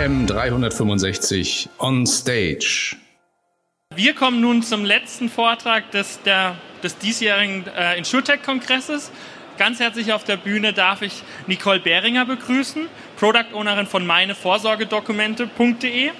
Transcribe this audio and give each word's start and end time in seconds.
KM 0.00 0.26
365 0.26 1.68
on 1.78 2.06
Stage. 2.06 2.96
Wir 3.94 4.14
kommen 4.14 4.40
nun 4.40 4.62
zum 4.62 4.82
letzten 4.82 5.28
Vortrag 5.28 5.90
des, 5.90 6.22
der, 6.22 6.56
des 6.82 6.96
diesjährigen 6.96 7.66
äh, 7.76 7.98
InsurTech-Kongresses. 7.98 9.12
Ganz 9.58 9.78
herzlich 9.78 10.14
auf 10.14 10.24
der 10.24 10.38
Bühne 10.38 10.72
darf 10.72 11.02
ich 11.02 11.22
Nicole 11.46 11.80
Behringer 11.80 12.24
begrüßen, 12.24 12.86
Product 13.18 13.52
Ownerin 13.52 13.86
von 13.86 14.06
meinevorsorgedokumente.de 14.06 16.12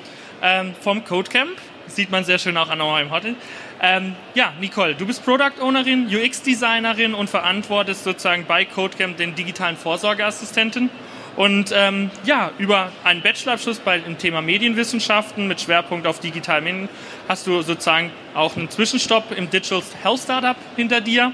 ähm, 0.42 0.74
vom 0.78 1.02
Codecamp. 1.02 1.56
Sieht 1.86 2.10
man 2.10 2.24
sehr 2.24 2.38
schön 2.38 2.58
auch 2.58 2.68
an 2.68 2.82
eurem 2.82 3.10
Hotel. 3.10 3.34
Ähm, 3.80 4.14
ja, 4.34 4.52
Nicole, 4.60 4.94
du 4.94 5.06
bist 5.06 5.24
Product 5.24 5.58
Ownerin, 5.58 6.06
UX-Designerin 6.06 7.14
und 7.14 7.30
verantwortest 7.30 8.04
sozusagen 8.04 8.44
bei 8.44 8.66
Codecamp 8.66 9.16
den 9.16 9.34
digitalen 9.34 9.78
Vorsorgeassistenten. 9.78 10.90
Und 11.36 11.72
ähm, 11.74 12.10
ja, 12.24 12.50
über 12.58 12.90
einen 13.04 13.22
Bachelorabschluss 13.22 13.78
bei 13.78 13.98
dem 13.98 14.18
Thema 14.18 14.42
Medienwissenschaften 14.42 15.46
mit 15.48 15.60
Schwerpunkt 15.60 16.06
auf 16.06 16.20
digitalen 16.20 16.64
Medien 16.64 16.88
hast 17.28 17.46
du 17.46 17.62
sozusagen 17.62 18.10
auch 18.34 18.56
einen 18.56 18.68
Zwischenstopp 18.68 19.32
im 19.36 19.48
Digital 19.48 19.82
Health 20.02 20.20
Startup 20.20 20.56
hinter 20.76 21.00
dir. 21.00 21.32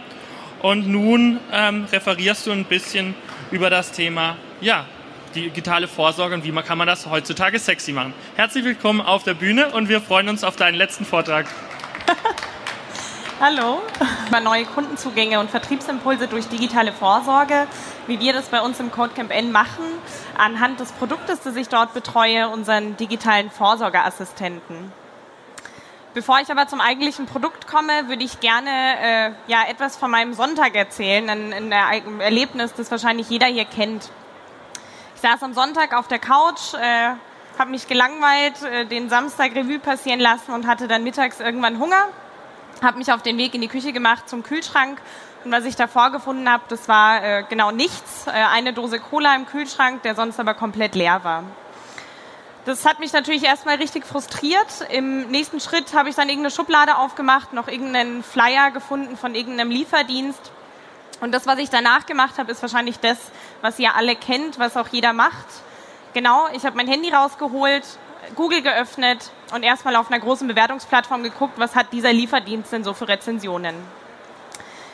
Und 0.63 0.89
nun 0.89 1.39
ähm, 1.53 1.87
referierst 1.91 2.47
du 2.47 2.53
ein 2.53 2.65
bisschen 2.65 3.15
über 3.51 3.71
das 3.71 3.93
Thema 3.93 4.37
ja, 4.61 4.87
digitale 5.35 5.87
Vorsorge 5.87 6.35
und 6.35 6.45
wie 6.45 6.53
man, 6.53 6.65
kann 6.65 6.79
man 6.79 6.87
das 6.87 7.07
heutzutage 7.07 7.59
sexy 7.59 7.93
machen. 7.93 8.15
Herzlich 8.37 8.65
willkommen 8.65 9.01
auf 9.01 9.23
der 9.23 9.35
Bühne 9.35 9.71
und 9.71 9.89
wir 9.89 10.01
freuen 10.01 10.29
uns 10.29 10.45
auf 10.45 10.57
deinen 10.57 10.75
letzten 10.75 11.05
Vortrag. 11.05 11.47
Hallo. 13.39 13.83
Über 14.29 14.41
neue 14.41 14.65
Kundenzugänge 14.65 15.41
und 15.41 15.51
Vertriebsimpulse 15.51 16.27
durch 16.27 16.49
digitale 16.49 16.91
Vorsorge, 16.91 17.67
wie 18.07 18.19
wir 18.19 18.33
das 18.33 18.49
bei 18.49 18.63
uns 18.63 18.81
im 18.81 18.91
Codecamp 18.91 19.31
N 19.31 19.53
machen, 19.53 19.85
anhand 20.39 20.81
des 20.81 20.91
Produktes, 20.93 21.41
das 21.41 21.55
ich 21.55 21.69
dort 21.69 21.93
betreue, 21.93 22.49
unseren 22.49 22.97
digitalen 22.97 23.51
Vorsorgeassistenten. 23.51 24.91
Bevor 26.15 26.41
ich 26.41 26.51
aber 26.51 26.67
zum 26.67 26.81
eigentlichen 26.81 27.27
Produkt 27.27 27.67
komme, 27.67 28.09
würde 28.09 28.25
ich 28.25 28.41
gerne 28.41 28.71
äh, 28.71 29.31
ja, 29.49 29.65
etwas 29.69 29.99
von 29.99 30.11
meinem 30.11 30.33
Sonntag 30.33 30.75
erzählen, 30.75 31.29
ein, 31.29 31.53
ein 31.53 32.21
Erlebnis, 32.21 32.73
das 32.73 32.91
wahrscheinlich 32.91 33.29
jeder 33.29 33.49
hier 33.49 33.67
kennt. 33.67 34.09
Ich 35.15 35.21
saß 35.21 35.43
am 35.43 35.53
Sonntag 35.53 35.93
auf 35.95 36.09
der 36.09 36.21
Couch, 36.21 36.73
äh, 36.73 37.11
habe 37.59 37.71
mich 37.71 37.87
gelangweilt, 37.87 38.63
äh, 38.63 38.87
den 38.87 39.11
Samstag 39.11 39.55
Revue 39.55 39.79
passieren 39.79 40.21
lassen 40.21 40.55
und 40.55 40.67
hatte 40.67 40.89
dann 40.89 41.05
mittags 41.05 41.39
irgendwann 41.39 41.79
Hunger 41.79 42.09
habe 42.83 42.99
mich 42.99 43.13
auf 43.13 43.23
den 43.23 43.39
Weg 43.39 43.55
in 43.55 43.61
die 43.61 43.69
Küche 43.69 43.93
gemacht 43.93 44.29
zum 44.29 44.43
Kühlschrank 44.43 45.01
und 45.47 45.53
was 45.53 45.65
ich 45.65 45.77
da 45.77 45.87
vorgefunden 45.87 46.51
habe, 46.51 46.65
das 46.69 46.89
war 46.89 47.23
äh, 47.23 47.45
genau 47.49 47.71
nichts. 47.71 48.27
Äh, 48.27 48.31
eine 48.33 48.73
Dose 48.73 48.99
Cola 48.99 49.37
im 49.37 49.47
Kühlschrank, 49.47 50.03
der 50.03 50.17
sonst 50.17 50.41
aber 50.41 50.55
komplett 50.55 50.97
leer 50.97 51.23
war. 51.23 51.45
Das 52.65 52.85
hat 52.85 52.99
mich 52.99 53.13
natürlich 53.13 53.45
erstmal 53.45 53.77
richtig 53.77 54.05
frustriert. 54.05 54.67
Im 54.91 55.29
nächsten 55.29 55.61
Schritt 55.61 55.95
habe 55.95 56.09
ich 56.09 56.17
dann 56.17 56.29
irgendeine 56.29 56.51
Schublade 56.51 56.97
aufgemacht, 56.99 57.53
noch 57.53 57.69
irgendeinen 57.69 58.25
Flyer 58.25 58.73
gefunden 58.73 59.17
von 59.17 59.37
irgendeinem 59.37 59.71
Lieferdienst. 59.71 60.51
Und 61.21 61.31
das, 61.31 61.47
was 61.47 61.61
ich 61.61 61.71
danach 61.71 62.07
gemacht 62.07 62.39
habe, 62.39 62.51
ist 62.51 62.61
wahrscheinlich 62.63 62.99
das, 62.99 63.17
was 63.61 63.79
ihr 63.79 63.95
alle 63.95 64.17
kennt, 64.17 64.59
was 64.59 64.77
auch 64.77 64.89
jeder 64.89 65.13
macht. 65.13 65.47
Genau, 66.13 66.49
ich 66.55 66.67
habe 66.67 66.77
mein 66.77 66.89
Handy 66.89 67.11
rausgeholt, 67.11 67.85
Google 68.35 68.63
geöffnet 68.63 69.31
und 69.55 69.63
erstmal 69.63 69.97
auf 69.97 70.11
einer 70.11 70.21
großen 70.21 70.49
Bewertungsplattform 70.49 71.23
geguckt, 71.23 71.55
was 71.57 71.75
hat 71.75 71.93
dieser 71.93 72.13
Lieferdienst 72.13 72.73
denn 72.73 72.85
so 72.85 72.95
für 72.95 73.09
Rezensionen. 73.09 73.77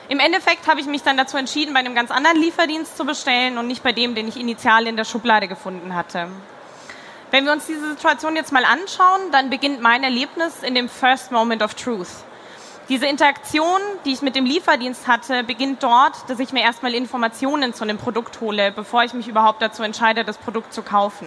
Im 0.08 0.20
Endeffekt 0.20 0.68
habe 0.68 0.80
ich 0.80 0.86
mich 0.86 1.02
dann 1.02 1.16
dazu 1.16 1.36
entschieden, 1.36 1.72
bei 1.72 1.80
einem 1.80 1.94
ganz 1.94 2.10
anderen 2.10 2.36
Lieferdienst 2.36 2.96
zu 2.96 3.06
bestellen 3.06 3.56
und 3.56 3.66
nicht 3.66 3.82
bei 3.82 3.92
dem, 3.92 4.14
den 4.14 4.28
ich 4.28 4.36
initial 4.38 4.86
in 4.86 4.96
der 4.96 5.04
Schublade 5.04 5.48
gefunden 5.48 5.94
hatte. 5.94 6.28
Wenn 7.30 7.46
wir 7.46 7.52
uns 7.52 7.66
diese 7.66 7.88
Situation 7.88 8.36
jetzt 8.36 8.52
mal 8.52 8.64
anschauen, 8.64 9.30
dann 9.30 9.48
beginnt 9.48 9.80
mein 9.80 10.04
Erlebnis 10.04 10.62
in 10.62 10.74
dem 10.74 10.90
First 10.90 11.32
Moment 11.32 11.62
of 11.62 11.74
Truth. 11.74 12.24
Diese 12.90 13.06
Interaktion, 13.06 13.80
die 14.04 14.12
ich 14.12 14.20
mit 14.20 14.36
dem 14.36 14.44
Lieferdienst 14.44 15.06
hatte, 15.06 15.44
beginnt 15.44 15.82
dort, 15.82 16.28
dass 16.28 16.40
ich 16.40 16.52
mir 16.52 16.62
erstmal 16.62 16.92
Informationen 16.92 17.72
zu 17.72 17.84
einem 17.84 17.96
Produkt 17.96 18.40
hole, 18.40 18.70
bevor 18.72 19.04
ich 19.04 19.14
mich 19.14 19.28
überhaupt 19.28 19.62
dazu 19.62 19.82
entscheide, 19.82 20.24
das 20.24 20.36
Produkt 20.36 20.74
zu 20.74 20.82
kaufen. 20.82 21.26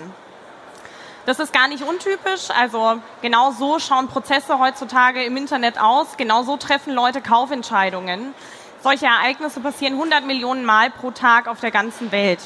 Das 1.25 1.39
ist 1.39 1.51
gar 1.51 1.67
nicht 1.67 1.83
untypisch. 1.83 2.49
Also 2.55 3.01
genau 3.21 3.51
so 3.51 3.79
schauen 3.79 4.07
Prozesse 4.07 4.59
heutzutage 4.59 5.23
im 5.23 5.37
Internet 5.37 5.79
aus. 5.79 6.17
Genau 6.17 6.43
so 6.43 6.55
treffen 6.57 6.93
Leute 6.93 7.21
Kaufentscheidungen. 7.21 8.35
Solche 8.83 9.07
Ereignisse 9.07 9.59
passieren 9.59 9.93
100 9.93 10.25
Millionen 10.25 10.63
Mal 10.65 10.91
pro 10.91 11.09
Tag 11.09 11.47
auf 11.47 11.59
der 11.59 11.71
ganzen 11.71 12.11
Welt. 12.11 12.39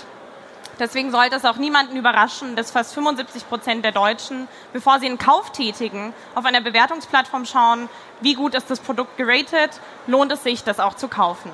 Deswegen 0.79 1.11
sollte 1.11 1.35
es 1.35 1.43
auch 1.43 1.57
niemanden 1.57 1.97
überraschen, 1.97 2.55
dass 2.55 2.71
fast 2.71 2.93
75 2.93 3.49
Prozent 3.49 3.83
der 3.83 3.91
Deutschen, 3.91 4.47
bevor 4.71 5.01
sie 5.01 5.07
einen 5.07 5.17
Kauf 5.17 5.51
tätigen, 5.51 6.13
auf 6.35 6.45
einer 6.45 6.61
Bewertungsplattform 6.61 7.45
schauen, 7.45 7.89
wie 8.21 8.33
gut 8.33 8.55
ist 8.55 8.71
das 8.71 8.79
Produkt 8.79 9.17
geratet, 9.17 9.71
lohnt 10.07 10.31
es 10.31 10.43
sich, 10.43 10.63
das 10.63 10.79
auch 10.79 10.95
zu 10.95 11.09
kaufen. 11.09 11.51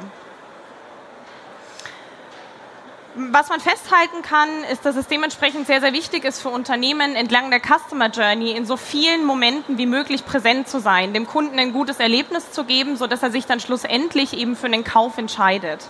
Was 3.18 3.48
man 3.48 3.62
festhalten 3.62 4.24
kann, 4.24 4.50
ist, 4.70 4.86
dass 4.86 4.98
es 4.98 5.08
dementsprechend 5.08 5.68
sehr, 5.68 5.80
sehr 5.80 5.94
wichtig 5.94 6.26
ist 6.26 6.42
für 6.42 6.50
Unternehmen, 6.50 7.16
entlang 7.16 7.50
der 7.50 7.62
Customer 7.62 8.10
Journey 8.10 8.52
in 8.52 8.66
so 8.66 8.76
vielen 8.76 9.24
Momenten 9.24 9.78
wie 9.78 9.86
möglich 9.86 10.26
präsent 10.26 10.68
zu 10.68 10.82
sein, 10.82 11.14
dem 11.14 11.26
Kunden 11.26 11.58
ein 11.58 11.72
gutes 11.72 12.02
Erlebnis 12.02 12.52
zu 12.52 12.66
geben, 12.66 12.98
sodass 12.98 13.24
er 13.24 13.32
sich 13.32 13.46
dann 13.46 13.62
schlussendlich 13.62 14.34
eben 14.38 14.58
für 14.58 14.66
einen 14.66 14.84
Kauf 14.84 15.18
entscheidet. 15.18 15.88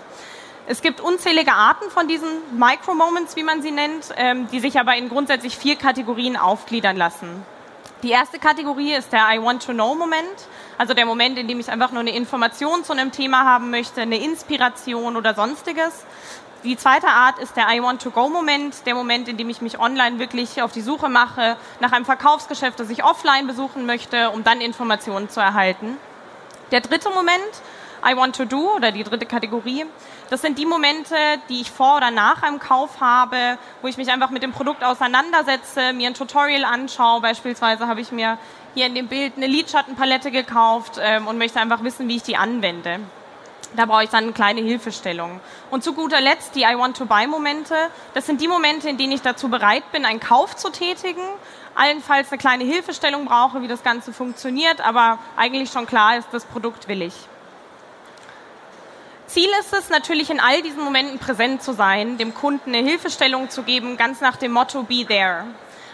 Es 0.67 0.83
gibt 0.83 1.01
unzählige 1.01 1.53
Arten 1.53 1.89
von 1.89 2.07
diesen 2.07 2.29
Micro-Moments, 2.59 3.35
wie 3.35 3.43
man 3.43 3.63
sie 3.63 3.71
nennt, 3.71 4.13
ähm, 4.17 4.47
die 4.51 4.59
sich 4.59 4.79
aber 4.79 4.95
in 4.95 5.09
grundsätzlich 5.09 5.57
vier 5.57 5.77
Kategorien 5.77 6.37
aufgliedern 6.37 6.95
lassen. 6.95 7.43
Die 8.03 8.11
erste 8.11 8.37
Kategorie 8.37 8.93
ist 8.93 9.11
der 9.11 9.25
I 9.33 9.41
want 9.41 9.65
to 9.65 9.73
know 9.73 9.95
Moment, 9.95 10.47
also 10.77 10.93
der 10.93 11.07
Moment, 11.07 11.39
in 11.39 11.47
dem 11.47 11.59
ich 11.59 11.69
einfach 11.69 11.91
nur 11.91 12.01
eine 12.01 12.15
Information 12.15 12.83
zu 12.83 12.93
einem 12.93 13.11
Thema 13.11 13.45
haben 13.45 13.71
möchte, 13.71 14.01
eine 14.01 14.23
Inspiration 14.23 15.15
oder 15.15 15.33
sonstiges. 15.33 16.05
Die 16.65 16.77
zweite 16.77 17.07
Art 17.07 17.37
ist 17.37 17.55
der 17.55 17.67
I 17.69 17.79
want 17.79 18.01
to 18.01 18.09
go 18.09 18.27
Moment, 18.27 18.87
der 18.87 18.95
Moment, 18.95 19.27
in 19.27 19.37
dem 19.37 19.49
ich 19.49 19.61
mich 19.61 19.79
online 19.79 20.17
wirklich 20.17 20.63
auf 20.63 20.71
die 20.71 20.81
Suche 20.81 21.09
mache 21.09 21.57
nach 21.79 21.91
einem 21.91 22.05
Verkaufsgeschäft, 22.05 22.79
das 22.79 22.89
ich 22.89 23.03
offline 23.03 23.45
besuchen 23.45 23.85
möchte, 23.85 24.31
um 24.31 24.43
dann 24.43 24.61
Informationen 24.61 25.29
zu 25.29 25.39
erhalten. 25.39 25.95
Der 26.71 26.81
dritte 26.81 27.11
Moment, 27.11 27.39
I 28.03 28.17
want 28.17 28.35
to 28.35 28.45
do 28.45 28.73
oder 28.75 28.91
die 28.91 29.03
dritte 29.03 29.27
Kategorie, 29.27 29.85
das 30.31 30.41
sind 30.41 30.57
die 30.57 30.65
Momente, 30.65 31.15
die 31.49 31.61
ich 31.61 31.69
vor 31.69 31.97
oder 31.97 32.09
nach 32.09 32.41
einem 32.41 32.57
Kauf 32.57 32.99
habe, 32.99 33.59
wo 33.83 33.87
ich 33.87 33.97
mich 33.97 34.09
einfach 34.09 34.31
mit 34.31 34.41
dem 34.41 34.51
Produkt 34.51 34.83
auseinandersetze, 34.83 35.93
mir 35.93 36.07
ein 36.07 36.15
Tutorial 36.15 36.65
anschaue. 36.65 37.21
Beispielsweise 37.21 37.87
habe 37.87 38.01
ich 38.01 38.11
mir 38.11 38.39
hier 38.73 38.87
in 38.87 38.95
dem 38.95 39.07
Bild 39.07 39.33
eine 39.37 39.45
Lidschattenpalette 39.45 40.31
gekauft 40.31 40.99
ähm, 40.99 41.27
und 41.27 41.37
möchte 41.37 41.59
einfach 41.59 41.83
wissen, 41.83 42.07
wie 42.07 42.15
ich 42.15 42.23
die 42.23 42.37
anwende. 42.37 43.01
Da 43.75 43.85
brauche 43.85 44.03
ich 44.03 44.09
dann 44.09 44.25
eine 44.25 44.33
kleine 44.33 44.61
Hilfestellung. 44.61 45.39
Und 45.71 45.83
zu 45.83 45.93
guter 45.93 46.21
Letzt 46.21 46.55
die 46.55 46.61
I 46.61 46.77
want 46.77 46.97
to 46.97 47.05
buy 47.05 47.27
Momente. 47.27 47.75
Das 48.13 48.25
sind 48.25 48.41
die 48.41 48.47
Momente, 48.47 48.89
in 48.89 48.97
denen 48.97 49.11
ich 49.11 49.21
dazu 49.21 49.49
bereit 49.49 49.91
bin, 49.91 50.05
einen 50.05 50.19
Kauf 50.19 50.55
zu 50.55 50.69
tätigen, 50.69 51.23
allenfalls 51.75 52.31
eine 52.31 52.37
kleine 52.37 52.63
Hilfestellung 52.63 53.25
brauche, 53.25 53.61
wie 53.61 53.67
das 53.67 53.83
Ganze 53.83 54.13
funktioniert, 54.13 54.81
aber 54.81 55.19
eigentlich 55.35 55.71
schon 55.71 55.85
klar 55.85 56.17
ist, 56.17 56.27
das 56.31 56.45
Produkt 56.45 56.87
will 56.87 57.01
ich. 57.01 57.13
Ziel 59.27 59.49
ist 59.59 59.73
es 59.73 59.89
natürlich 59.89 60.29
in 60.29 60.39
all 60.39 60.61
diesen 60.61 60.83
Momenten 60.83 61.19
präsent 61.19 61.61
zu 61.61 61.73
sein, 61.73 62.17
dem 62.17 62.33
Kunden 62.33 62.73
eine 62.73 62.87
Hilfestellung 62.87 63.49
zu 63.49 63.63
geben, 63.63 63.97
ganz 63.97 64.21
nach 64.21 64.37
dem 64.37 64.51
Motto 64.51 64.83
Be 64.83 65.05
There. 65.05 65.45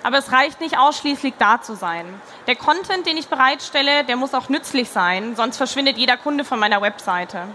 Aber 0.04 0.18
es 0.18 0.31
reicht 0.31 0.60
nicht 0.62 0.78
ausschließlich 0.78 1.36
da 1.38 1.62
zu 1.62 1.76
sein. 1.76 2.06
Der 2.48 2.56
Content, 2.56 3.06
den 3.06 3.18
ich 3.18 3.28
bereitstelle, 3.28 4.04
der 4.04 4.16
muss 4.16 4.34
auch 4.34 4.50
nützlich 4.50 4.90
sein, 4.90 5.36
sonst 5.36 5.57
verschwindet 5.57 5.98
jeder 5.98 6.18
Kunde 6.18 6.44
von 6.44 6.60
meiner 6.60 6.81
Webseite. 6.81 7.48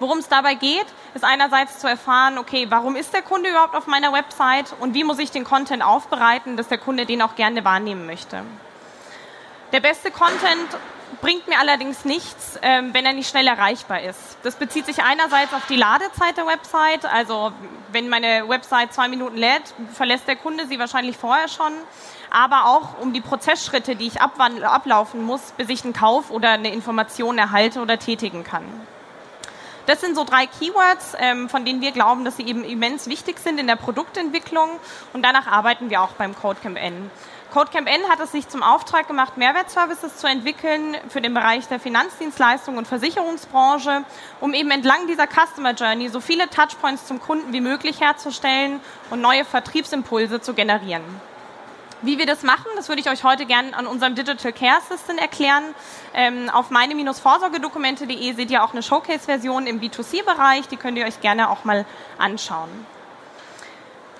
Worum 0.00 0.18
es 0.18 0.28
dabei 0.28 0.54
geht, 0.54 0.86
ist 1.14 1.24
einerseits 1.24 1.78
zu 1.78 1.86
erfahren, 1.86 2.38
okay, 2.38 2.66
warum 2.70 2.96
ist 2.96 3.12
der 3.12 3.20
Kunde 3.20 3.50
überhaupt 3.50 3.76
auf 3.76 3.86
meiner 3.86 4.14
Website 4.14 4.74
und 4.80 4.94
wie 4.94 5.04
muss 5.04 5.18
ich 5.18 5.30
den 5.30 5.44
Content 5.44 5.84
aufbereiten, 5.84 6.56
dass 6.56 6.68
der 6.68 6.78
Kunde 6.78 7.04
den 7.04 7.20
auch 7.20 7.36
gerne 7.36 7.64
wahrnehmen 7.66 8.06
möchte. 8.06 8.42
Der 9.72 9.80
beste 9.80 10.10
Content 10.10 10.68
bringt 11.20 11.46
mir 11.48 11.58
allerdings 11.58 12.06
nichts, 12.06 12.58
ähm, 12.62 12.94
wenn 12.94 13.04
er 13.04 13.12
nicht 13.12 13.28
schnell 13.28 13.46
erreichbar 13.46 14.00
ist. 14.00 14.38
Das 14.42 14.56
bezieht 14.56 14.86
sich 14.86 15.02
einerseits 15.02 15.52
auf 15.52 15.66
die 15.66 15.76
Ladezeit 15.76 16.36
der 16.38 16.46
Website, 16.46 17.04
also 17.04 17.52
wenn 17.92 18.08
meine 18.08 18.48
Website 18.48 18.94
zwei 18.94 19.08
Minuten 19.08 19.36
lädt, 19.36 19.74
verlässt 19.92 20.26
der 20.26 20.36
Kunde 20.36 20.66
sie 20.66 20.78
wahrscheinlich 20.78 21.18
vorher 21.18 21.48
schon, 21.48 21.72
aber 22.30 22.66
auch 22.66 22.98
um 23.00 23.12
die 23.12 23.20
Prozessschritte, 23.20 23.96
die 23.96 24.06
ich 24.06 24.22
ablaufen 24.22 25.24
muss, 25.24 25.52
bis 25.58 25.68
ich 25.68 25.84
einen 25.84 25.92
Kauf 25.92 26.30
oder 26.30 26.52
eine 26.52 26.72
Information 26.72 27.36
erhalte 27.36 27.82
oder 27.82 27.98
tätigen 27.98 28.44
kann. 28.44 28.64
Das 29.86 30.00
sind 30.00 30.14
so 30.14 30.24
drei 30.24 30.46
Keywords, 30.46 31.14
ähm, 31.18 31.48
von 31.48 31.64
denen 31.64 31.80
wir 31.80 31.92
glauben, 31.92 32.24
dass 32.24 32.36
sie 32.36 32.46
eben 32.46 32.64
immens 32.64 33.08
wichtig 33.08 33.38
sind 33.38 33.58
in 33.58 33.66
der 33.66 33.76
Produktentwicklung 33.76 34.68
und 35.12 35.22
danach 35.22 35.46
arbeiten 35.46 35.90
wir 35.90 36.02
auch 36.02 36.12
beim 36.12 36.34
Codecamp 36.34 36.76
N. 36.76 37.10
Codecamp 37.52 37.88
N 37.88 38.08
hat 38.08 38.20
es 38.20 38.30
sich 38.30 38.48
zum 38.48 38.62
Auftrag 38.62 39.08
gemacht, 39.08 39.36
Mehrwertservices 39.36 40.18
zu 40.18 40.28
entwickeln 40.28 40.96
für 41.08 41.20
den 41.20 41.34
Bereich 41.34 41.66
der 41.66 41.80
Finanzdienstleistung 41.80 42.76
und 42.76 42.86
Versicherungsbranche, 42.86 44.04
um 44.40 44.54
eben 44.54 44.70
entlang 44.70 45.08
dieser 45.08 45.26
Customer 45.26 45.72
Journey 45.72 46.08
so 46.10 46.20
viele 46.20 46.48
Touchpoints 46.48 47.06
zum 47.06 47.18
Kunden 47.18 47.52
wie 47.52 47.60
möglich 47.60 48.00
herzustellen 48.00 48.80
und 49.10 49.20
neue 49.20 49.44
Vertriebsimpulse 49.44 50.40
zu 50.40 50.54
generieren. 50.54 51.02
Wie 52.02 52.16
wir 52.16 52.24
das 52.24 52.42
machen, 52.42 52.66
das 52.76 52.88
würde 52.88 53.02
ich 53.02 53.10
euch 53.10 53.24
heute 53.24 53.44
gerne 53.44 53.76
an 53.76 53.86
unserem 53.86 54.14
Digital 54.14 54.52
Care 54.52 54.78
Assistant 54.78 55.20
erklären. 55.20 55.62
Ähm, 56.14 56.48
auf 56.48 56.70
meine-vorsorgedokumente.de 56.70 58.32
seht 58.32 58.50
ihr 58.50 58.64
auch 58.64 58.72
eine 58.72 58.82
Showcase-Version 58.82 59.66
im 59.66 59.80
B2C-Bereich, 59.80 60.66
die 60.68 60.78
könnt 60.78 60.96
ihr 60.96 61.04
euch 61.04 61.20
gerne 61.20 61.50
auch 61.50 61.64
mal 61.64 61.84
anschauen. 62.16 62.70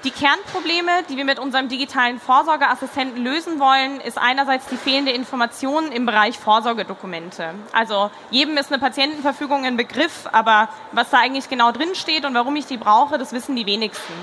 Die 0.04 0.10
Kernprobleme, 0.10 0.90
die 1.08 1.16
wir 1.16 1.24
mit 1.24 1.38
unserem 1.38 1.68
digitalen 1.68 2.20
Vorsorgeassistenten 2.20 3.22
lösen 3.22 3.60
wollen, 3.60 4.00
ist 4.00 4.18
einerseits 4.18 4.66
die 4.66 4.76
fehlende 4.76 5.12
Information 5.12 5.90
im 5.92 6.04
Bereich 6.04 6.38
Vorsorgedokumente. 6.38 7.54
Also 7.72 8.10
jedem 8.30 8.58
ist 8.58 8.72
eine 8.72 8.80
Patientenverfügung 8.80 9.64
ein 9.64 9.76
Begriff, 9.78 10.26
aber 10.32 10.68
was 10.92 11.10
da 11.10 11.18
eigentlich 11.18 11.48
genau 11.48 11.72
drin 11.72 11.94
steht 11.94 12.26
und 12.26 12.34
warum 12.34 12.56
ich 12.56 12.66
die 12.66 12.78
brauche, 12.78 13.16
das 13.16 13.32
wissen 13.32 13.56
die 13.56 13.66
wenigsten. 13.66 14.14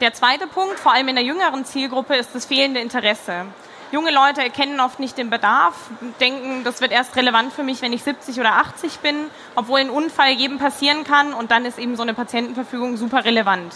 Der 0.00 0.14
zweite 0.14 0.46
Punkt, 0.46 0.78
vor 0.78 0.94
allem 0.94 1.08
in 1.08 1.16
der 1.16 1.24
jüngeren 1.24 1.66
Zielgruppe, 1.66 2.16
ist 2.16 2.34
das 2.34 2.46
fehlende 2.46 2.80
Interesse. 2.80 3.44
Junge 3.92 4.10
Leute 4.10 4.40
erkennen 4.40 4.80
oft 4.80 4.98
nicht 4.98 5.18
den 5.18 5.28
Bedarf, 5.28 5.74
denken, 6.20 6.64
das 6.64 6.80
wird 6.80 6.90
erst 6.90 7.16
relevant 7.16 7.52
für 7.52 7.62
mich, 7.62 7.82
wenn 7.82 7.92
ich 7.92 8.02
70 8.02 8.40
oder 8.40 8.54
80 8.54 9.00
bin, 9.00 9.16
obwohl 9.56 9.80
ein 9.80 9.90
Unfall 9.90 10.30
jedem 10.30 10.56
passieren 10.56 11.04
kann 11.04 11.34
und 11.34 11.50
dann 11.50 11.66
ist 11.66 11.78
eben 11.78 11.96
so 11.96 12.02
eine 12.02 12.14
Patientenverfügung 12.14 12.96
super 12.96 13.26
relevant. 13.26 13.74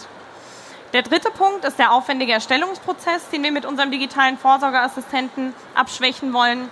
Der 0.93 1.03
dritte 1.03 1.29
Punkt 1.29 1.63
ist 1.63 1.77
der 1.77 1.91
aufwendige 1.91 2.31
Erstellungsprozess, 2.31 3.29
den 3.29 3.43
wir 3.43 3.51
mit 3.51 3.65
unserem 3.65 3.91
digitalen 3.91 4.39
Vorsorgeassistenten 4.39 5.53
abschwächen 5.75 6.33
wollen. 6.33 6.69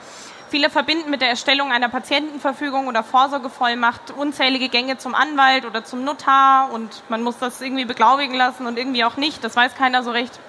Viele 0.53 0.69
verbinden 0.69 1.09
mit 1.09 1.21
der 1.21 1.29
Erstellung 1.29 1.71
einer 1.71 1.89
Patientenverfügung 1.89 2.85
oder 2.85 3.03
Vorsorgevollmacht 3.03 4.11
unzählige 4.11 4.69
Gänge 4.69 4.99
zum 4.99 5.15
Anwalt 5.15 5.65
oder 5.65 5.83
zum 5.83 6.03
Notar 6.03 6.71
und 6.71 7.01
man 7.09 7.23
muss 7.23 7.39
das 7.39 7.59
irgendwie 7.59 7.85
beglaubigen 7.85 8.35
lassen 8.35 8.67
und 8.67 8.77
irgendwie 8.77 9.03
auch 9.03 9.17
nicht. 9.17 9.43
Das 9.43 9.55
weiß 9.55 9.73
keiner 9.73 10.03
so 10.03 10.11
recht. 10.11 10.39